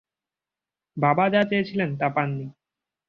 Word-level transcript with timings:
বাবা 0.97 1.25
যা 1.29 1.41
চেয়েছিলেন 1.43 1.89
তা 1.97 2.07
পাননি। 2.09 2.45